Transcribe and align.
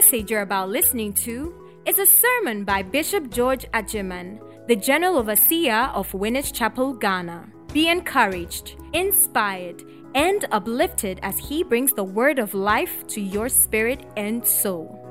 message 0.00 0.30
you're 0.30 0.42
about 0.42 0.68
listening 0.68 1.10
to 1.10 1.54
is 1.86 1.98
a 1.98 2.04
sermon 2.04 2.64
by 2.64 2.82
Bishop 2.82 3.30
George 3.30 3.64
Adjeman, 3.72 4.38
the 4.68 4.76
General 4.76 5.16
Overseer 5.16 5.90
of 5.94 6.12
Winners 6.12 6.52
Chapel, 6.52 6.92
Ghana. 6.92 7.48
Be 7.72 7.88
encouraged, 7.88 8.76
inspired, 8.92 9.82
and 10.14 10.44
uplifted 10.52 11.18
as 11.22 11.38
he 11.38 11.64
brings 11.64 11.92
the 11.92 12.04
word 12.04 12.38
of 12.38 12.52
life 12.52 13.06
to 13.06 13.22
your 13.22 13.48
spirit 13.48 14.04
and 14.18 14.46
soul. 14.46 15.05